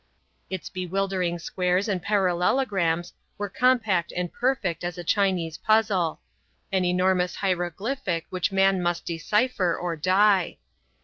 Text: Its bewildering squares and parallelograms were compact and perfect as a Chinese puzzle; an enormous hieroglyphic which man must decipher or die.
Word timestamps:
Its 0.49 0.67
bewildering 0.67 1.37
squares 1.37 1.87
and 1.87 2.01
parallelograms 2.01 3.13
were 3.37 3.47
compact 3.49 4.11
and 4.11 4.33
perfect 4.33 4.83
as 4.83 4.97
a 4.97 5.03
Chinese 5.03 5.59
puzzle; 5.59 6.19
an 6.71 6.83
enormous 6.83 7.35
hieroglyphic 7.35 8.25
which 8.31 8.51
man 8.51 8.81
must 8.81 9.05
decipher 9.05 9.77
or 9.77 9.95
die. 9.95 10.57